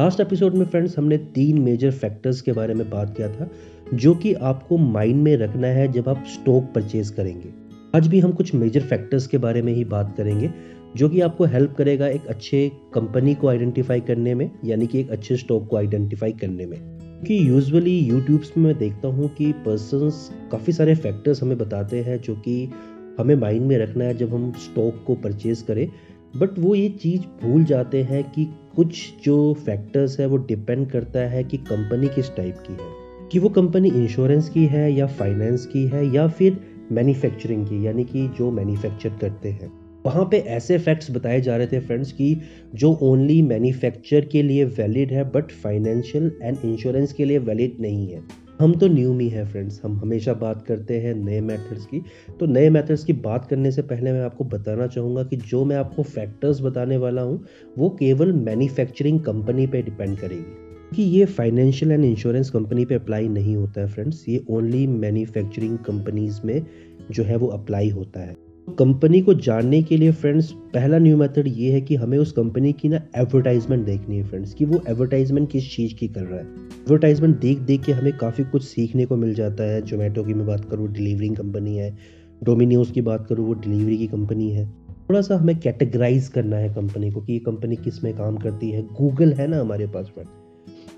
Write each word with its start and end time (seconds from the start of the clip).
Last 0.00 0.20
episode 0.20 0.54
में 0.54 0.66
friends 0.66 0.98
हमने 0.98 1.18
तीन 1.18 1.58
मेजर 1.58 1.90
फैक्टर्स 1.90 2.40
के 2.40 2.52
बारे 2.52 2.74
में 2.74 2.90
बात 2.90 3.16
किया 3.16 3.28
था, 3.28 3.50
जो 3.94 4.14
कि 4.14 4.34
आपको 4.34 4.76
माइंड 4.76 5.22
में 5.22 5.36
रखना 5.36 5.66
है 5.66 5.92
जब 5.92 6.08
आप 6.08 6.24
स्टॉक 6.26 6.64
परचेज 6.74 7.10
करेंगे। 7.10 7.48
आज 7.94 8.08
भी 8.08 8.20
हम 8.20 8.32
कुछ 8.32 8.54
मेजर 8.54 8.80
फैक्टर्स 8.80 9.26
के 9.26 9.38
बारे 9.38 9.62
में 9.62 9.72
ही 9.72 9.84
बात 9.84 10.14
करेंगे, 10.16 10.50
जो 10.96 11.08
कि 11.08 11.20
आपको 11.20 11.44
हेल्प 11.44 11.74
करेगा 11.78 12.08
एक 12.08 12.26
अच्छे 12.26 12.72
कंपनी 12.94 13.34
को 13.34 13.48
आइडेंटिफाई 13.48 14.00
करने 14.00 14.34
में, 14.34 14.50
यानी 14.64 14.86
कि 14.86 15.00
एक 15.00 15.10
अच्छे 15.10 15.36
स्टॉक 15.36 15.68
को 15.68 15.76
आइडेंटिफाई 15.76 16.32
करने 16.32 16.66
में। 16.66 16.78
क्योंकि 16.78 17.48
यूजुअली 17.48 17.98
यूट्यूब्स 17.98 18.52
में 18.56 18.64
मैं 18.64 18.78
देखता 18.78 19.08
हूँ 19.08 19.28
कि 19.28 19.52
पर्सनस 19.52 20.30
काफ़ी 20.52 20.72
सारे 20.72 20.94
फैक्टर्स 20.94 21.42
हमें 21.42 21.58
बताते 21.58 22.02
हैं, 22.02 22.20
जो 22.20 22.34
कि 22.34 22.70
हमें 23.18 23.34
माइंड 23.34 23.66
में 23.66 23.78
रखना 23.78 24.04
है 24.04 24.14
जब 24.14 24.34
हम 24.34 24.52
स्टॉक 24.52 25.04
को 25.06 25.14
परचेज 25.14 25.62
करें। 25.62 25.88
बट 26.36 26.58
वो 26.58 26.74
ये 26.74 26.88
चीज़ 26.88 27.20
भूल 27.20 27.64
जाते 27.64 28.02
हैं 28.02 28.32
कि 28.32 28.48
कुछ 28.76 29.14
जो 29.24 29.54
फैक्टर्स 29.54 30.20
है, 30.20 30.26
वो 30.26 30.36
डिपेंड 30.36 30.90
करता 30.90 31.20
है 31.20 31.44
कि 31.44 31.56
कंपनी 31.56 32.08
किस 32.08 32.36
टाइप 32.36 32.56
की 32.56 32.72
है। 32.72 33.00
कि 33.32 33.38
वो 33.38 33.48
कंपनी 33.48 33.88
इंश्योरेंस 33.88 34.48
की 34.48 34.66
है 34.66 34.92
या 34.92 35.06
फाइनेंस 35.06 35.66
की 35.66 35.86
है 35.86 36.14
या 36.14 36.28
फिर 36.28 36.60
मैन्युफैक्चरिंग 36.92 37.66
की, 37.66 37.86
यानी 37.86 38.04
कि 38.04 38.28
जो 38.28 38.50
मैन्युफैक्चर 38.50 39.08
करते 39.20 39.48
हैं। 39.48 39.72
वहाँ 40.06 40.24
पे 40.24 40.38
ऐसे 40.38 40.78
फैक्ट्स 40.78 41.10
बताए 41.10 41.40
जा 41.40 41.56
रहे 41.56 41.66
थे 41.66 41.80
फ्रेंड्स 41.80 42.12
कि 42.12 42.40
जो 42.74 42.98
ओनली 43.02 43.42
मैन्युफैक्चर 43.42 44.24
के 44.24 44.42
लिए 44.42 44.64
वैलिड 44.64 45.12
है 45.12 45.24
बट 45.24 45.52
फाइनेंशियल 45.52 46.32
एंड 46.42 46.58
इंश्योरेंस 46.64 47.12
के 47.12 47.24
लिए 47.24 47.38
वैलिड 47.38 47.76
नहीं 47.80 48.08
है। 48.08 48.49
हम 48.60 48.74
तो 48.74 48.86
न्यू 48.88 49.14
मी 49.14 49.28
है 49.28 49.46
फ्रेंड्स 49.46 49.80
हम 49.84 49.96
हमेशा 49.96 50.32
बात 50.32 50.62
करते 50.62 51.00
हैं 51.00 51.14
नए 51.14 51.40
मेथड्स 51.40 51.86
की। 51.86 52.02
तो 52.40 52.46
नए 52.46 52.70
मेथड्स 52.70 53.04
की 53.04 53.12
बात 53.12 53.46
करने 53.46 53.70
से 53.70 53.82
पहले 53.82 54.12
मैं 54.12 54.20
आपको 54.20 54.44
बताना 54.44 54.86
चाहूँगा 54.86 55.22
कि 55.22 55.36
जो 55.36 55.64
मैं 55.64 55.76
आपको 55.76 56.02
फैक्टर्स 56.02 56.60
बताने 56.60 56.96
वाला 56.96 57.22
हूँ, 57.22 57.44
वो 57.78 57.88
केवल 57.88 58.32
मैन्युफैक्चरिंग 58.32 59.20
कंपनी 59.20 59.66
पे 59.66 59.82
डिपेंड 59.82 60.18
करेगी। 60.18 60.96
कि 60.96 61.02
ये 61.02 61.24
फाइनेंशियल 61.24 61.92
एंड 61.92 62.04
इंश्योरेंस 62.04 62.50
कंपनी 62.50 62.84
पे 62.84 62.94
अप्लाई 62.94 63.28
नहीं 63.28 63.56
होता 63.56 63.80
है 63.80 63.86
फ्रेंड्स 63.86 64.24
ये 64.28 64.44
ओनली 64.50 64.86
मैन्युफैक्चरिंग 64.86 65.78
कंपनीज़ 65.78 66.40
में 66.44 66.66
जो 67.10 67.22
है 67.22 67.36
वो 67.36 67.46
अप्लाई 67.46 67.88
होता 67.88 68.20
है। 68.20 68.49
कंपनी 68.68 69.20
को 69.20 69.34
जानने 69.34 69.82
के 69.82 69.96
लिए 69.96 70.12
फ्रेंड्स 70.12 70.50
पहला 70.52 70.98
न्यू 70.98 71.16
मेथड 71.16 71.44
ये 71.46 71.72
है 71.72 71.80
कि 71.80 71.94
हमें 71.94 72.18
उस 72.18 72.32
कंपनी 72.32 72.72
की 72.72 72.88
ना 72.88 73.00
एडवर्टाइजमेंट 73.16 73.84
देखनी 73.86 74.16
है 74.16 74.24
फ्रेंड्स 74.24 74.54
कि 74.54 74.64
वो 74.64 74.80
एडवर्टाइजमेंट 74.88 75.50
किस 75.50 75.76
चीज़ 75.76 75.94
की 75.94 76.08
कर 76.08 76.20
रहा 76.20 76.38
है। 76.38 76.44
एडवर्टाइजमेंट 76.44 77.38
देख 77.40 77.58
देख 77.58 77.84
के 77.84 77.92
हमें 77.92 78.12
काफ़ी 78.18 78.44
कुछ 78.44 78.64
सीखने 78.64 79.06
को 79.06 79.16
मिल 79.16 79.34
जाता 79.34 79.64
है। 79.64 79.82
जोमेटो 79.82 80.24
की 80.24 80.34
मैं 80.34 80.46
बात 80.46 80.64
करूँ 80.64 80.92
डिलीवरिंग 80.92 81.36
कंपनी 81.36 81.76
है। 81.76 81.96
डोमिनियोज 82.44 82.90
की 82.90 83.00
बात 83.00 83.26
करूँ, 83.26 83.46
वो 83.46 83.54
डिलीवरी 83.54 83.98
की 83.98 84.06
कंपनी 84.06 84.50
है। 84.50 84.66
थोड़ा 85.10 85.20
सा 85.20 85.36
हमें 85.36 85.58
कैटेगराइज 85.60 86.28
करना 86.28 86.56
है 86.56 86.68
कंपनी 86.74 87.10
को 87.10 87.20
कि 87.20 87.32
ये 87.32 87.38
कंपनी 87.38 87.76
किसमें 87.76 88.12
काम 88.14 88.36
करती 88.36 88.70
है। 88.70 88.82
गूगल 88.82 89.32
है 89.32 89.46
ना 89.46 89.60
हमारे 89.60 89.86
पास 89.86 90.06
फ्रेंड 90.06 90.28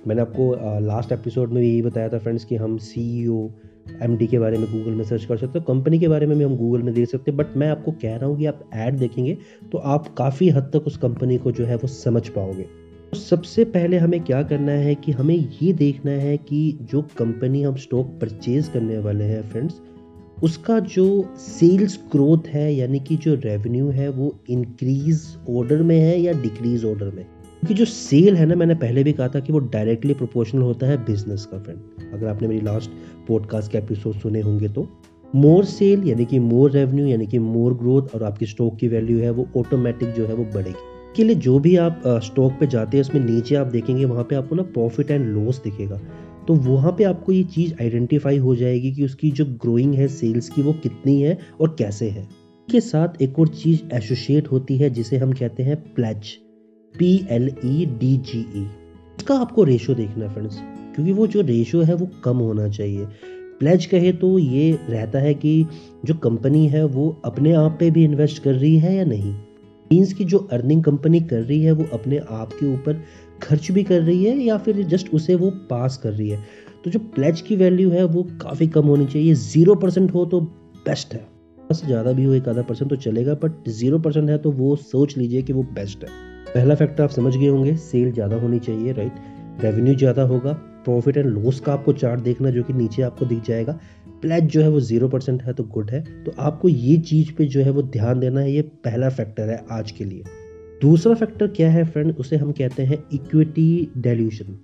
मैंने 0.06 0.22
आपको 0.22 0.52
लास्ट 0.86 1.12
एपिसोड 1.12 1.52
में 1.52 1.62
यही 1.62 1.82
बताया 1.82 2.08
था 2.08 2.18
फ्रेंड्स 2.18 2.44
कि 2.44 2.56
हम 2.56 2.76
सी 2.76 3.24
एमडी 4.02 4.26
के 4.26 4.38
बारे 4.38 4.58
में 4.58 4.66
गूगल 4.72 4.90
में 4.90 5.04
सर्च 5.04 5.24
कर 5.24 5.36
सकते 5.36 5.58
हो। 5.58 5.64
कंपनी 5.64 5.98
के 5.98 6.08
बारे 6.08 6.26
में 6.26 6.36
भी 6.38 6.44
हम 6.44 6.56
गूगल 6.56 6.82
में 6.82 6.92
देख 6.94 7.08
सकते 7.08 7.30
हैं। 7.30 7.36
बट 7.38 7.56
मैं 7.56 7.68
आपको 7.68 7.92
कह 7.92 8.16
रहा 8.16 8.26
हूँ 8.26 8.38
कि 8.38 8.46
आप 8.46 8.70
ऐड 8.74 8.98
देखेंगे 8.98 9.36
तो 9.72 9.78
आप 9.78 10.14
काफ़ी 10.14 10.48
हद 10.48 10.70
तक 10.74 10.86
उस 10.86 10.96
कंपनी 10.96 11.38
को 11.38 11.52
जो 11.52 11.64
है 11.64 11.76
वो 11.76 11.88
समझ 11.88 12.28
पाओगे। 12.28 12.62
तो 13.12 13.16
सबसे 13.16 13.64
पहले 13.64 13.98
हमें 13.98 14.20
क्या 14.24 14.42
करना 14.42 14.72
है 14.72 14.94
कि 14.94 15.12
हमें 15.12 15.34
ये 15.62 15.72
देखना 15.72 16.10
है 16.10 16.36
कि 16.38 16.78
जो 16.82 17.02
कंपनी 17.18 17.62
हम 17.62 17.74
स्टॉक 17.76 18.18
परचेज 18.20 18.68
करने 18.68 18.98
वाले 18.98 19.24
हैं 19.24 19.42
फ्रेंड्स 19.42 19.80
उसका 20.42 20.78
जो 20.80 21.34
सेल्स 21.36 21.98
ग्रोथ 22.12 22.46
है, 22.46 22.74
यानी 22.74 23.00
कि 23.00 23.16
जो 23.16 23.34
रेवेन्यू 23.34 23.88
है, 23.88 24.08
वो 24.08 24.34
इंक्रीज 24.50 25.22
ऑर्डर 25.50 25.82
में 25.82 25.98
है 25.98 26.20
या 26.20 26.32
डिक्रीज 26.32 26.84
ऑर्डर 26.84 27.10
में? 27.10 27.26
क्योंकि 27.62 27.74
जो 27.74 27.84
सेल 27.84 28.36
है 28.36 28.46
ना, 28.46 28.54
मैंने 28.54 28.74
पहले 28.74 29.02
भी 29.04 29.12
कहा 29.12 29.28
था 29.28 29.40
कि 29.40 29.52
वो 29.52 29.58
डायरेक्टली 29.58 30.14
प्रोपोर्शनल 30.14 30.62
होता 30.62 30.86
है 30.86 30.96
बिज़नेस 30.96 31.44
का 31.46 31.58
फ्रेंड 31.58 32.12
अगर 32.14 32.26
आपने 32.26 32.48
मेरी 32.48 32.60
लास्ट 32.60 32.90
पॉडकास्ट 33.28 33.72
के 33.72 33.78
एपिसोड 33.78 34.14
सुने 34.14 34.40
होंगे 34.40 34.68
तो। 34.68 34.86
मोर 35.34 35.64
सेल 35.64 36.08
यानी 36.08 36.24
कि 36.24 36.38
मोर 36.38 36.70
रेवेन्यू 36.70 37.06
यानी 37.06 37.26
कि 37.26 37.38
मोर 37.38 37.74
ग्रोथ 37.74 38.02
और 38.14 38.22
आपकी 38.22 38.46
स्टॉक 38.46 38.76
की 38.76 38.88
वैल्यू 38.88 39.18
है, 39.18 39.30
वो 39.30 39.48
ऑटोमेटिक 39.56 40.12
जो 40.12 40.26
है, 40.26 40.34
वो 40.34 40.44
बढ़ेगी। 40.44 40.74
के 41.16 41.24
लिए 41.24 41.36
जो 41.36 41.58
भी 41.58 41.76
आप 41.76 42.02
स्टॉक 42.06 42.52
पे 42.52 42.66
जाते 42.66 42.96
हैं, 42.96 43.04
उसमें 43.04 43.24
नीचे 43.24 43.54
आप 43.54 43.66
देखेंगे, 43.66 44.04
वहाँ 44.04 44.24
पे 44.24 44.34
आपको 44.34 44.56
ना 44.56 44.62
प्रॉफिट 44.62 45.10
एंड 45.10 45.26
लॉस 45.26 45.62
दिखेगा। 45.62 46.00
तो 46.48 46.54
वहाँ 46.54 46.92
पे 46.92 47.04
आपको 47.04 47.32
ये 47.32 47.44
चीज़ 47.44 47.74
आइडेंटिफाई 47.82 48.38
हो 48.38 48.56
जाएगी 48.56 48.92
कि 48.92 49.04
उसकी 49.04 49.30
जो 49.30 49.44
ग्रोइंग 49.44 49.94
है 49.94 50.08
सेल्स 50.08 50.48
की, 50.48 50.62
वो 50.62 50.72
कितनी 50.72 51.20
है 51.22 51.38
और 51.60 51.76
कैसे 51.78 52.10
है। 52.10 52.28
के 52.70 52.80
साथ 52.80 53.22
एक 53.22 53.38
और 53.38 53.48
चीज़ 53.48 53.94
एसोसिएट 53.94 54.48
होती 54.48 54.76
है, 54.76 54.90
जिसे 54.90 55.16
हम 55.16 55.32
कहते 55.32 55.62
हैं 55.62 55.94
pledge 55.94 56.38
P 56.94 57.10
L 57.30 57.48
E 57.64 57.84
D 58.00 58.16
G 58.22 58.38
E 58.56 58.66
इसका 59.18 59.34
आपको 59.34 59.64
रेशो 59.64 59.94
देखना 59.94 60.24
है 60.24 60.32
फ्रेंड्स 60.34 60.56
क्योंकि 60.94 61.12
वो 61.12 61.26
जो 61.26 61.40
रेशो 61.42 61.80
है 61.82 61.94
वो 61.94 62.08
कम 62.24 62.36
होना 62.38 62.68
चाहिए। 62.68 63.04
प्लेज 63.58 63.84
कहे 63.86 64.12
तो 64.12 64.38
ये 64.38 64.70
रहता 64.88 65.18
है 65.18 65.32
कि 65.34 65.66
जो 66.04 66.14
कंपनी 66.14 66.66
है 66.68 66.84
वो 66.86 67.08
अपने 67.24 67.52
आप 67.54 67.76
पे 67.80 67.90
भी 67.90 68.04
इन्वेस्ट 68.04 68.42
कर 68.42 68.54
रही 68.54 68.78
है 68.78 68.94
या 68.94 69.04
नहीं? 69.04 69.32
मीन्स 69.90 70.12
की 70.12 70.24
जो 70.24 70.38
अर्निंग 70.52 70.82
कंपनी 70.84 71.20
कर 71.22 71.40
रही 71.40 71.62
है 71.62 71.72
वो 71.72 71.86
अपने 71.92 72.18
आप 72.18 72.52
के 72.52 72.66
ऊपर 72.66 73.02
खर्च 73.42 73.70
भी 73.70 73.84
कर 73.84 74.00
रही 74.00 74.24
है 74.24 74.36
या 74.38 74.56
फिर 74.58 74.82
जस्ट 74.84 75.14
उसे 75.14 75.34
वो 75.34 75.50
पास 75.70 75.96
कर 75.96 76.12
रही 76.12 76.28
है? 76.28 76.38
तो 76.84 76.90
जो 76.90 76.98
प्लेज 77.14 77.40
की 77.40 77.56
वैल्यू 77.56 77.90
है 77.90 78.04
वो 78.04 78.22
काफ़ी 78.42 78.66
कम 78.68 78.86
होनी 78.86 79.06
चाहिए। 79.06 79.34
ज़ीरो 79.34 79.74
परसेंट 79.74 80.12
हो 80.14 80.24
तो 80.24 80.40
बेस्ट 80.40 81.14
है। 81.14 81.24
बस 81.58 81.84
ज़्यादा 81.86 82.12
भी 82.12 82.24
हो 82.24 82.34
एक 82.34 82.48
आधा 82.48 82.62
परसेंट 82.62 82.90
तो 82.90 82.96
चलेगा 82.98 83.34
बट 83.42 83.68
ज़ीरो 83.70 83.98
परसेंट 83.98 84.30
है 84.30 84.38
तो 84.38 84.50
वो 84.52 84.74
सोच 84.76 85.16
लीजिए 85.18 85.42
कि 85.42 85.52
वो 85.52 85.62
बेस्ट 85.74 86.04
है। 86.04 86.31
पहला 86.54 86.74
फैक्टर 86.74 87.02
आप 87.02 87.10
समझ 87.10 87.36
गए 87.36 87.46
होंगे 87.46 87.74
सेल 87.76 88.10
ज़्यादा 88.12 88.36
होनी 88.36 88.58
चाहिए 88.58 88.92
राइट 88.92 89.62
रेवेन्यू 89.62 89.94
ज़्यादा 89.94 90.22
होगा 90.22 90.52
प्रॉफिट 90.84 91.16
एंड 91.16 91.26
लॉस 91.28 91.60
का 91.60 91.72
आपको 91.72 91.92
चार्ट 91.92 92.20
देखना 92.20 92.50
जो 92.50 92.62
कि 92.62 92.72
नीचे 92.72 93.02
आपको 93.02 93.26
दिख 93.26 93.42
जाएगा। 93.44 93.72
प्लेज 94.22 94.44
जो 94.44 94.62
है 94.62 94.68
वो 94.68 94.80
ज़ीरो 94.80 95.08
परसेंट 95.08 95.42
है 95.42 95.52
तो 95.52 95.64
गुड 95.64 95.90
है। 95.90 96.00
तो 96.24 96.32
आपको 96.38 96.68
ये 96.68 96.96
चीज़ 97.00 97.32
पे 97.34 97.44
जो 97.44 97.60
है 97.60 97.70
वो 97.70 97.82
ध्यान 97.82 98.20
देना 98.20 98.40
है, 98.40 98.52
ये 98.52 98.62
पहला 98.62 99.08
फैक्टर 99.08 99.50
है 99.50 99.64
आज 99.70 99.90
के 99.90 100.04
लिए। 100.04 100.22
दूसरा 100.82 101.14
फैक्टर 101.14 101.46
क्या 101.46 101.70
है 101.70 101.84
फ्रेंड 101.84 102.14
उसे 102.16 102.36
हम 102.36 102.52
कहते 102.52 102.82
हैं 102.82 102.98
इक्विटी 103.12 103.88
डेल्यूशन 103.98 104.58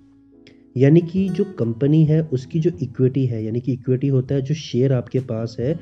यानी 0.75 1.01
कि 1.01 1.27
जो 1.29 1.43
कंपनी 1.59 2.03
है, 2.05 2.21
उसकी 2.23 2.59
जो 2.59 2.71
इक्विटी 2.81 3.25
है, 3.25 3.43
यानी 3.43 3.59
कि 3.59 3.73
इक्विटी 3.73 4.07
होता 4.07 4.35
है, 4.35 4.41
जो 4.41 4.53
शेयर 4.55 4.93
आपके 4.93 5.19
पास 5.19 5.55
है, 5.59 5.73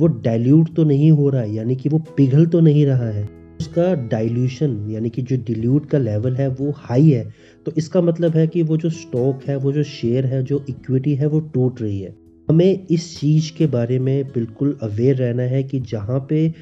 वो 0.00 0.06
डाइल्यूट 0.06 0.74
तो 0.74 0.84
नहीं 0.84 1.10
हो 1.10 1.28
रहा 1.30 1.42
है, 1.42 1.54
यानी 1.54 1.76
कि 1.76 1.88
वो 1.88 1.98
पिघल 2.16 2.46
तो 2.46 2.60
नहीं 2.60 2.86
रहा 2.86 3.08
है। 3.08 3.28
उसका 3.60 3.94
डाइल्यूशन 4.08 4.78
यानी 4.90 5.10
कि 5.10 5.22
जो 5.22 5.36
डिल्यूट 5.36 5.86
का 5.86 5.98
लेवल 5.98 6.36
है, 6.36 6.48
वो 6.48 6.72
हाई 6.76 7.10
है। 7.10 7.24
तो 7.66 7.72
इसका 7.78 8.00
मतलब 8.00 8.36
है 8.36 8.46
कि 8.46 8.62
वो 8.62 8.76
जो 8.76 8.90
स्टॉक 8.90 9.42
है, 9.42 9.56
वो 9.56 9.72
जो 9.72 9.82
शेयर 9.82 10.26
है, 10.26 10.42
जो 10.42 10.64
इक्विटी 10.68 11.14
है, 11.14 11.26
वो 11.26 11.40
टूट 11.54 11.82
रही 11.82 12.00
है। 12.00 12.14
हमें 12.48 12.86
इस 12.86 13.18
चीज़ 13.20 13.52
के 13.52 13.66
बारे 13.66 13.98
में 13.98 14.24
बिल्कुल 14.24 14.76
अवेयर 14.82 15.16
रहना 15.16 15.42
है 15.42 15.62
कि 15.62 15.80
जहाँ 15.82 16.26
पे 16.30 16.52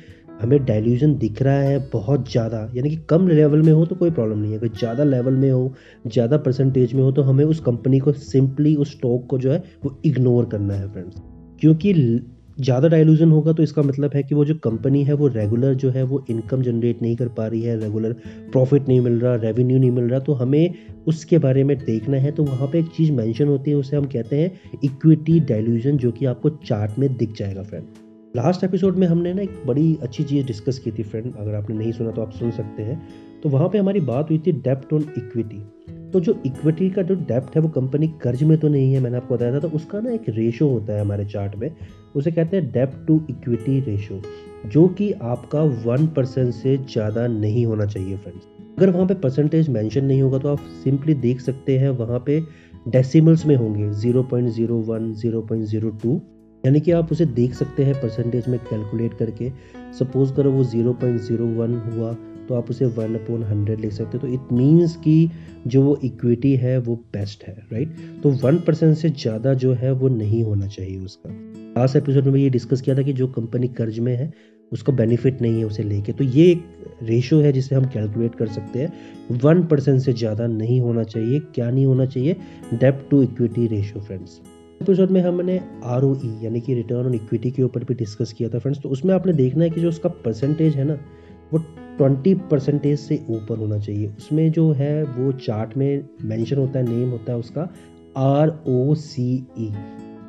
हमें 0.40 0.64
डाइल्यूशन 0.64 1.14
दिख 1.18 1.42
रहा 1.42 1.58
है 1.58 1.78
बहुत 1.90 2.30
ज़्यादा, 2.30 2.58
यानी 2.74 2.90
कि 2.90 2.96
कम 3.10 3.28
लेवल 3.28 3.62
में 3.62 3.72
हो 3.72 3.84
तो 3.86 3.94
कोई 3.94 4.10
प्रॉब्लम 4.10 4.38
नहीं 4.38 4.52
है। 4.52 4.58
अगर 4.58 4.68
ज़्यादा 4.68 5.04
लेवल 5.04 5.34
में 5.34 5.50
हो, 5.50 5.74
ज़्यादा 6.06 6.36
परसेंटेज 6.38 6.94
में 6.94 7.02
हो 7.02 7.10
तो 7.12 7.22
हमें 7.22 7.44
उस 7.44 7.60
कंपनी 7.60 7.98
को 7.98 8.12
सिंपली 8.12 8.74
उस 8.76 8.92
स्टॉक 8.92 9.26
को 9.26 9.38
जो 9.38 9.52
है, 9.52 9.62
वो 9.84 10.00
इग्नोर 10.04 10.44
करना 10.44 10.74
है 10.74 10.92
फ्रेंड्स 10.92 11.16
क्योंकि 11.60 11.92
ज़्यादा 12.58 12.88
डायलूजन 12.88 13.30
होगा 13.30 13.52
तो 13.52 13.62
इसका 13.62 13.82
मतलब 13.82 14.10
है 14.14 14.22
कि 14.22 14.34
वो 14.34 14.44
जो 14.44 14.54
कंपनी 14.54 15.02
है, 15.04 15.12
वो 15.12 15.28
रेगुलर 15.28 15.74
जो 15.74 15.90
है, 15.90 16.02
वो 16.02 16.24
इनकम 16.30 16.62
जनरेट 16.62 17.02
नहीं 17.02 17.16
कर 17.16 17.28
पा 17.28 17.46
रही 17.46 17.62
है 17.62 17.78
रेगुलर 17.80 18.12
प्रॉफिट 18.52 18.88
नहीं 18.88 19.00
मिल 19.00 19.18
रहा 19.20 19.34
रेवेन्यू 19.34 19.78
नहीं 19.78 19.90
मिल 19.90 20.04
रहा 20.04 20.20
तो 20.20 20.32
हमें 20.34 20.74
उसके 21.06 21.38
बारे 21.38 21.64
में 21.64 21.76
देखना 21.78 22.16
है 22.16 22.30
तो 22.32 22.44
वहाँ 22.44 22.68
पे 22.68 22.78
एक 22.78 22.88
चीज़ 22.96 23.12
मेंशन 23.12 23.48
होती 23.48 23.70
है, 23.70 23.76
उसे 23.76 23.96
हम 23.96 24.04
कहते 24.04 24.40
हैं 24.40 24.80
इक्विटी 24.84 25.38
डायलूजन 25.40 25.96
जो 25.96 26.12
कि 26.12 26.26
आपको 26.26 26.50
चार्ट 26.50 26.98
में 26.98 27.16
दिख 27.16 27.32
जाएगा 27.32 27.62
फ्रेंड 27.62 27.86
लास्ट 28.36 28.64
एपिसोड 28.64 28.96
में 28.96 29.06
हमने 29.06 29.32
ना 29.34 29.42
एक 29.42 29.62
बड़ी 29.66 29.98
अच्छी 30.02 30.24
चीज़ 30.24 30.46
डिस्कस 30.46 30.78
की 30.78 30.90
थी 30.92 31.02
फ्रेंड 31.02 31.32
अगर 31.36 31.54
आपने 31.54 31.76
नहीं 31.76 31.92
सुना 31.92 32.10
तो 32.10 32.22
आप 32.22 32.30
सुन 32.30 32.50
सकते 32.50 32.82
हैं. 32.82 32.96
तो 33.44 33.50
वहाँ 33.50 33.68
पे 33.68 33.78
हमारी 33.78 34.00
बात 34.00 34.30
हुई 34.30 34.38
थी 34.38 34.52
डेप्ट 34.52 34.92
ऑन 34.92 35.02
इक्विटी 35.18 35.62
तो 36.12 36.20
जो 36.20 36.32
इक्विटी 36.46 36.88
का 36.90 37.02
जो 37.02 37.14
डेप्ट 37.28 37.56
है 37.56 37.62
वो 37.62 37.68
कंपनी 37.68 38.08
कर्ज 38.22 38.42
में 38.42 38.56
तो 38.58 38.68
नहीं 38.68 38.92
है, 38.94 39.00
मैंने 39.00 39.16
आपको 39.16 39.34
बताया 39.34 39.54
था 39.54 39.58
तो 39.58 39.68
उसका 39.68 40.00
ना 40.00 40.10
एक 40.10 40.28
रेशो 40.28 40.68
होता 40.68 40.92
है 40.92 41.00
हमारे 41.00 41.24
चार्ट 41.24 41.56
में। 41.56 41.70
उसे 42.16 42.32
कहते 42.32 42.56
हैं 42.56 42.70
डेप्ट 42.72 43.06
टू 43.06 43.20
इक्विटी 43.30 43.78
रेशो 43.80 44.20
जो 44.66 44.86
कि 44.88 45.10
आपका 45.12 45.62
वन 45.84 46.06
परसेंट 46.06 46.52
से 46.54 46.76
ज़्यादा 46.76 47.26
नहीं 47.26 47.64
होना 47.66 47.86
चाहिए 47.86 48.16
फ्रेंड्स 48.16 48.46
अगर 48.78 48.90
वहाँ 48.90 49.06
पे 49.06 49.14
परसेंटेज 49.14 49.68
मेंशन 49.68 50.04
नहीं 50.04 50.22
होगा 50.22 50.38
तो 50.38 50.48
आप 50.48 50.60
सिंपली 50.84 51.14
देख 51.14 51.40
सकते 51.40 51.78
हैं, 51.78 51.90
वहाँ 51.90 52.22
पे 52.26 52.40
डेसिमल्स 52.88 53.46
में 53.46 53.56
होंगे 53.56 53.90
0.01 54.02 55.12
0.02 55.24 56.18
यानी 56.64 56.80
कि 56.80 56.90
आप 56.92 57.12
उसे 57.12 57.26
देख 57.28 57.54
सकते 57.54 57.84
हैं 57.84 57.94
परसेंटेज 57.94 58.48
में 58.48 58.58
कैलकुलेट 58.60 59.14
करके। 59.14 59.50
सपोज़ 59.98 60.32
करो 60.34 60.52
वो 60.52 60.64
0.01 60.66 61.80
हुआ 61.86 62.12
तो 62.48 62.54
आप 62.54 62.70
उसे 62.70 62.86
वन 62.86 63.14
अपॉन 63.14 63.42
हंड्रेड 63.42 63.80
लिख 63.80 63.92
सकते 63.92 64.18
हो। 64.18 64.26
तो 64.26 64.32
इट 64.34 64.52
मीन्स 64.52 64.96
कि 64.96 65.30
जो 65.66 65.82
वो 65.82 65.98
इक्विटी 66.04 66.54
है, 66.56 66.78
वो 66.78 66.94
बेस्ट 67.12 67.44
है 67.44 67.56
राइट 67.72 67.96
तो 68.22 68.30
वन 68.42 68.58
परसेंट 68.58 68.96
से 68.96 69.10
ज़्यादा 69.10 69.54
जो 69.54 69.72
है, 69.72 69.92
वो 69.92 70.08
नहीं 70.08 70.42
होना 70.44 70.66
चाहिए 70.68 70.98
उसका। 70.98 71.30
लास्ट 71.76 71.96
एपिसोड 71.96 72.24
में 72.24 72.40
ये 72.40 72.50
डिस्कस 72.50 72.80
किया 72.80 72.96
था 72.96 73.02
कि 73.02 73.12
जो 73.12 73.26
कंपनी 73.28 73.68
कर्ज 73.70 73.98
में 73.98 74.14
है, 74.16 74.32
उसको 74.72 74.92
बेनिफिट 74.92 75.40
नहीं 75.42 75.58
है 75.58 75.64
उसे 75.64 75.82
लेके। 75.82 76.12
तो 76.12 76.24
ये 76.24 76.50
एक 76.50 76.98
रेशो 77.02 77.40
है 77.40 77.52
जिसे 77.52 77.74
हम 77.74 77.84
कैलकुलेट 77.86 78.34
कर 78.34 78.46
सकते 78.48 78.78
हैं। 78.78 79.38
वन 79.40 79.62
परसेंट 79.66 80.00
से 80.00 80.12
ज़्यादा 80.12 80.46
नहीं 80.46 80.80
होना 80.80 81.02
चाहिए, 81.04 81.40
क्या 81.54 81.70
नहीं 81.70 81.86
होना 81.86 82.06
चाहिए? 82.06 82.36
Debt 82.74 83.06
to 83.10 83.22
equity 83.22 83.66
ratio 83.66 84.00
friends 84.00 84.40
episode 84.82 85.10
में 85.10 85.20
हमने 85.20 85.60
आर 85.84 86.02
e, 86.02 86.44
यानी 86.44 86.60
कि 86.60 86.74
रिटर्न 86.74 87.06
ऑन 87.06 87.14
इक्विटी 87.14 87.50
के 87.50 87.62
ऊपर 87.62 87.84
भी 87.84 87.94
डिस्कस 87.94 88.32
किया 88.32 88.48
था 88.48 88.58
फ्रेंड्स 88.58 88.80
तो 88.82 88.88
उसमें 88.88 89.14
आपने 89.14 89.32
देखना 89.32 89.64
है 89.64 89.70
कि 89.70 89.80
जो 89.80 89.88
उसका 89.88 90.08
परसेंटेज 90.08 90.76
है 90.76 90.84
ना 90.84 90.94
वो 91.52 91.58
ट्वेंटी 91.98 92.34
परसेंटेज 92.34 92.98
से 92.98 93.24
ऊपर 93.30 93.58
होना 93.58 93.78
चाहिए। 93.78 94.06
उसमें 94.06 94.52
जो 94.52 94.72
है 94.72 95.04
वो 95.04 95.32
चार्ट 95.32 95.76
में 95.76 96.08
मेंशन 96.22 96.56
होता 96.56 96.78
है 96.78 96.98
नेम 96.98 97.10
होता 97.10 97.32
है 97.32 97.38
उसका 97.38 97.68
R 98.16 98.62
O 98.66 98.94
C 98.94 99.46
E 99.58 99.70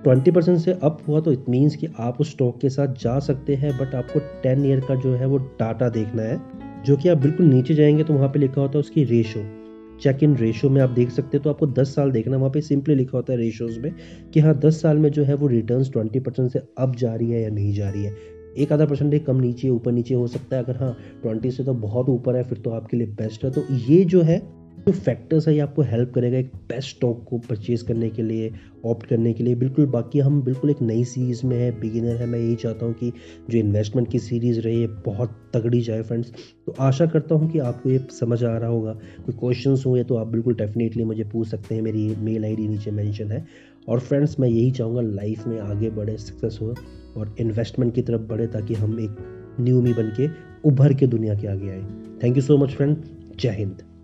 twenty 0.03 0.31
percent 0.31 0.59
से 0.59 0.71
अप 0.83 0.99
हुआ 1.07 1.19
तो 1.19 1.31
इट 1.31 1.49
मीन्स 1.49 1.75
कि 1.75 1.87
आप 1.99 2.21
उस 2.21 2.31
स्टॉक 2.31 2.59
के 2.59 2.69
साथ 2.69 2.87
जा 2.87 3.19
सकते 3.19 3.55
हैं 3.55 3.77
बट 3.77 3.95
आपको 3.95 4.19
टेन 4.19 4.65
ईयर 4.65 4.79
का 4.79 4.95
जो 4.95 5.13
है 5.13 5.25
वो 5.25 5.37
डाटा 5.37 5.89
देखना 5.89 6.21
है 6.21 6.41
जो 6.85 6.97
कि 6.97 7.09
आप 7.09 7.17
बिल्कुल 7.17 7.45
नीचे 7.45 7.73
जाएँगे 7.73 8.03
तो 8.03 8.13
वहाँ 8.13 8.29
पे 8.29 8.39
लिखा 8.39 8.61
होता 8.61 8.73
है 8.73 8.79
उसकी 8.79 9.03
रेशो 9.03 9.64
चेक 10.01 10.23
इन 10.23 10.35
रेशो 10.35 10.69
में 10.69 10.81
आप 10.81 10.89
देख 10.89 11.09
सकते 11.09 11.37
हैं 11.37 11.43
तो 11.43 11.49
आपको 11.49 11.67
10 11.67 11.95
साल 11.95 12.11
देखना 12.11 12.37
वहाँ 12.37 12.49
पे 12.49 12.61
सिंपली 12.61 12.95
लिखा 12.95 13.17
होता 13.17 13.33
है 13.33 13.39
रेशोज 13.39 13.77
में 13.77 13.95
कि 14.33 14.39
हाँ 14.39 14.59
10 14.59 14.81
साल 14.81 14.97
में 14.97 15.11
जो 15.11 15.23
है 15.23 15.33
वो 15.33 15.47
रिटर्न्स 15.47 15.89
20 15.89 16.19
परसेंट 16.19 16.51
से 16.51 16.61
अब 16.77 16.95
जा 16.95 17.15
रही 17.15 17.31
है 17.31 17.41
या 17.41 17.49
नहीं 17.49 17.73
जा 17.73 17.89
रही 17.89 18.03
है। 18.03 18.13
एक 18.57 18.71
आधा 18.71 18.85
परसेंटेज 18.85 19.23
कम 19.23 19.35
नीचे, 19.35 19.69
ऊपर 19.69 19.91
नीचे 19.91 20.13
हो 20.13 20.27
सकता 20.27 20.55
है। 20.55 20.63
अगर 20.63 20.75
हाँ 20.75 20.97
ट्वेंटी 21.21 21.51
से 21.51 21.63
तो 21.63 21.73
बहुत 21.73 22.09
ऊपर 22.09 22.35
है, 22.35 22.43
फिर 22.43 22.57
तो 22.57 22.69
आपके 22.69 22.97
लिए 22.97 23.07
बेस्ट 23.07 23.45
है। 23.45 23.51
तो 23.51 23.63
ये 23.71 24.05
जो 24.05 24.21
है 24.21 24.64
जो 24.87 24.91
फैक्टर्स 24.91 25.47
है, 25.47 25.53
ये 25.53 25.59
आपको 25.59 25.81
हेल्प 25.81 26.11
करेगा 26.15 26.37
एक 26.37 26.51
बेस्ट 26.55 26.89
स्टॉक 26.89 27.25
को 27.29 27.37
परचेज 27.37 27.81
करने 27.81 28.09
के 28.09 28.21
लिए 28.21 28.51
ऑप्ट 28.85 29.05
करने 29.07 29.33
के 29.33 29.43
लिए। 29.43 29.55
बिल्कुल, 29.55 29.85
बाकी 29.85 30.19
हम 30.19 30.41
बिल्कुल 30.41 30.69
एक 30.69 30.81
नई 30.81 31.03
सीरीज़ 31.03 31.45
में 31.45 31.57
है 31.57 31.79
बिगिनर 31.79 32.15
है। 32.15 32.25
मैं 32.25 32.39
यही 32.39 32.55
चाहता 32.55 32.85
हूँ 32.85 32.93
कि 32.93 33.11
जो 33.49 33.57
इन्वेस्टमेंट 33.57 34.11
की 34.11 34.19
सीरीज़ 34.19 34.59
रही 34.59 34.81
है, 34.81 34.87
बहुत 34.87 35.51
तगड़ी 35.53 35.81
जाए 35.81 36.01
फ्रेंड्स 36.01 36.31
तो 36.65 36.75
आशा 36.79 37.05
करता 37.05 37.35
हूँ 37.35 37.51
कि 37.51 37.59
आपको 37.59 37.89
ये 37.89 37.97
समझ 37.97 38.43
आ 38.43 38.57
रहा 38.57 38.69
होगा। 38.69 38.93
कोई 39.25 39.35
क्वेश्चन 39.35 39.75
हुए 39.85 40.03
तो 40.03 40.15
आप 40.15 40.27
बिल्कुल 40.27 40.55
डेफिनेटली 40.55 41.03
मुझे 41.03 41.23
पूछ 41.23 41.47
सकते 41.47 41.75
हैं। 41.75 41.81
मेरी 41.81 42.15
मेल 42.19 42.45
आईडी 42.45 42.67
नीचे 42.67 42.91
मैंशन 42.91 43.31
है। 43.31 43.45
और 43.89 43.99
फ्रेंड्स 43.99 44.39
मैं 44.39 44.49
यही 44.49 44.71
चाहूँगा 44.71 45.01
लाइफ 45.01 45.47
में 45.47 45.59
आगे 45.59 45.89
बढ़े 45.89 46.17
सक्सेस 46.17 46.59
हो 46.61 46.75
और 47.17 47.35
इन्वेस्टमेंट 47.39 47.95
की 47.95 48.01
तरफ़ 48.01 48.21
बढ़े 48.21 48.47
ताकि 48.47 48.73
हम 48.73 48.99
एक 48.99 49.17
न्यू 49.59 49.81
मी 49.81 49.93
बन 49.93 50.13
के 50.19 50.29
उभर 50.69 50.93
के 50.93 51.07
दुनिया 51.07 51.35
के 51.35 51.47
आगे 51.47 51.69
आए। 51.69 51.83
Thank 52.23 52.35
you 52.37 52.41
so 52.41 52.57
much 52.57 52.69
friend 52.69 52.97
जय 53.39 53.49
हिंद। 53.49 53.94